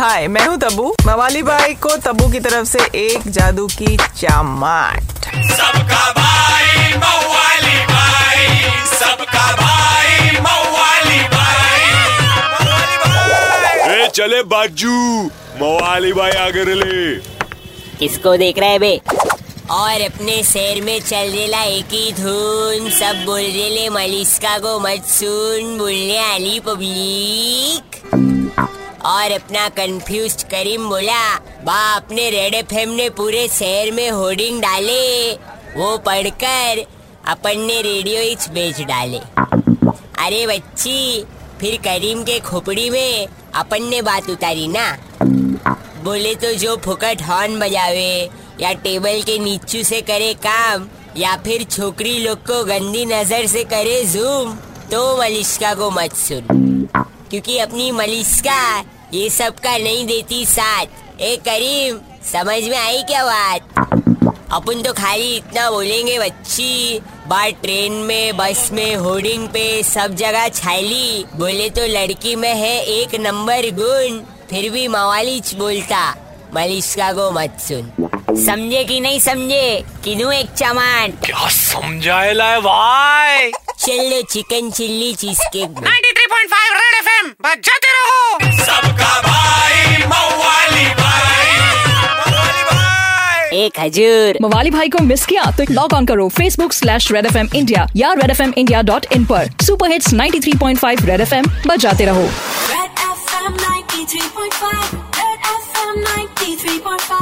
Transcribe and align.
हाय 0.00 0.28
मैं 0.28 0.46
हूँ 0.46 0.56
तबू 0.56 0.94
मवाली 1.06 1.42
भाई 1.42 1.74
को 1.74 1.96
तबू 1.96 2.28
की 2.28 2.40
तरफ़ 2.40 2.68
से 2.68 2.78
एक 2.94 3.28
जादू 3.28 3.66
की 3.66 3.96
चामाट। 3.96 5.02
सबका 5.50 6.12
भाई 6.12 6.94
मवाली 6.96 7.84
भाई। 7.86 8.46
सबका 8.86 9.56
भाई 9.56 10.30
मवाली 10.30 11.18
भाई। 11.18 11.82
ए 13.94 14.08
चले 14.08 14.42
बाजू। 14.42 15.26
मवाली 15.60 16.12
भाई 16.12 16.30
आगे 16.30 16.64
ले। 16.64 17.18
किसको 17.98 18.36
देख 18.36 18.58
रहा 18.58 18.70
है 18.70 18.78
बे? 18.78 19.00
और 19.70 20.00
अपने 20.00 20.42
शहर 20.42 20.80
में 20.80 21.00
चल 21.00 21.30
रेला 21.32 21.62
एक 21.62 21.92
ही 21.92 22.12
धुन। 22.12 22.90
सब 22.90 23.24
बोल 23.24 23.40
रेले 23.40 23.88
मलिस्का 23.88 24.58
को 24.58 24.78
मत 24.80 25.04
सुन। 25.08 25.78
बोलने 25.78 26.34
आली 26.34 26.60
पब्लिक। 26.60 28.00
और 29.06 29.32
अपना 29.32 29.68
कंफ्यूज 29.68 30.42
करीम 30.42 30.88
बोला 30.88 31.22
बा 31.64 31.80
अपने 31.96 32.28
रेड 32.30 32.54
एफएम 32.54 32.90
ने 32.90 33.08
पूरे 33.10 33.46
शहर 33.48 33.90
में 33.90 34.10
होर्डिंग 34.10 34.60
डाले। 34.62 35.32
वो 35.76 35.96
पढ़कर 35.98 36.84
अपन 37.28 37.60
ने 37.60 37.80
रेडियो 37.82 38.22
इच 38.22 38.48
बेच 38.48 38.80
डाले। 38.80 39.18
अरे 40.18 40.46
बच्ची, 40.46 41.24
फिर 41.60 41.76
करीम 41.76 42.22
के 42.22 42.38
खोपड़ी 42.40 42.88
में 42.90 43.26
अपन 43.54 43.82
ने 43.82 44.02
बात 44.02 44.30
उतारी 44.30 44.68
ना? 44.68 44.86
बोले 46.04 46.34
तो 46.34 46.52
जो 46.54 46.76
फुकट 46.76 47.22
हॉर्न 47.22 47.58
बजावे, 47.58 48.30
या 48.60 48.72
टेबल 48.72 49.22
के 49.22 49.38
नीचू 49.38 49.82
से 49.82 50.00
करे 50.00 50.32
काम, 50.46 50.88
या 51.16 51.36
फिर 51.36 51.62
छोकरी 51.64 52.18
लोग 52.18 52.38
को 52.46 52.62
गंदी 52.64 53.04
नज़र 53.06 53.46
से 53.46 53.64
करे 53.64 54.02
जूम 54.04 54.54
तो 54.92 55.16
मलिश्का 55.18 55.74
को 55.74 55.90
मत 55.90 56.14
सुन। 56.16 56.88
क्योंकि 57.30 57.58
अपनी 57.58 57.90
मलिश्का 57.92 58.60
ये 59.14 59.28
सब 59.30 59.58
का 59.58 59.76
नहीं 59.78 60.06
देती 60.06 60.44
साथ। 60.46 61.20
ए 61.20 61.36
करीम 61.36 61.98
समझ 62.24 62.62
में 62.62 62.78
आई 62.78 63.02
क्या 63.02 63.24
बात? 63.24 63.78
अपन 64.52 64.82
तो 64.82 64.92
खाली 64.92 65.34
इतना 65.36 65.70
बोलेंगे 65.70 66.18
बच्ची। 66.18 67.00
बार 67.28 67.50
ट्रेन 67.62 67.92
में 67.92 68.36
बस 68.36 68.68
में 68.72 68.94
होर्डिंग 68.96 69.48
पे 69.48 69.82
सब 69.82 70.14
जगह 70.14 70.48
छाली 70.48 71.24
बोले 71.36 71.68
तो 71.70 71.86
लड़की 71.86 72.34
में 72.36 72.54
है 72.54 72.84
एक 72.84 73.14
नंबर 73.14 73.70
गुण 73.72 74.20
फिर 74.50 74.70
भी 74.70 74.86
मवालिच 74.88 75.54
बोलता। 75.54 76.02
मलिश्का 76.54 77.12
को 77.12 77.30
मत 77.30 77.58
सुन। 77.60 77.92
समझे 78.46 78.84
कि 78.84 79.00
नहीं 79.00 79.18
समझे? 79.20 79.84
किनू 80.04 80.30
एक 80.30 80.50
चमान 80.50 81.12
क्या 81.24 81.48
समझाएला 81.48 82.44
है 82.44 82.60
भाई? 82.60 83.50
चलो 83.78 84.22
chicken 84.22 84.70
chilli 84.70 85.14
cheese 85.14 85.40
cake 85.52 85.70
93.5 85.78 86.74
red 86.74 86.94
FM 86.94 87.28
बजाते 87.42 87.92
रहो। 87.92 88.79
एक 93.60 93.78
हजूर। 93.80 94.38
मवाली 94.42 94.70
भाई 94.70 94.88
को 94.88 95.02
मिस 95.04 95.24
किया 95.26 95.44
तो 95.58 95.64
लॉग 95.70 95.92
ऑन 95.92 96.06
करो 96.06 96.28
Facebook 96.28 96.72
slash 96.72 97.10
red 97.12 97.26
F 97.26 97.38
M 97.38 97.48
India 97.54 97.86
या 97.96 98.12
red 98.12 98.30
F 98.30 98.42
M 98.42 98.52
India 98.58 98.82
dot 98.82 99.06
in 99.12 99.24
पर। 99.24 99.50
Super 99.66 99.90
hits 99.90 100.14
93.5 100.14 101.04
red 101.04 101.20
F 101.20 101.34
M 101.34 101.44
बजाते 101.66 102.04
रहो। 102.04 102.28
Red 102.72 103.02
FM 103.14 103.52
93.5 103.62 104.94
Red 105.20 105.50
FM 105.54 105.94
93.5 106.10 107.19